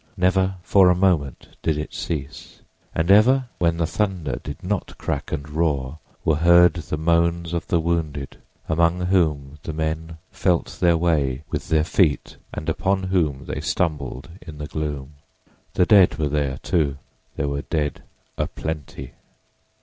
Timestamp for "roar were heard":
5.47-6.73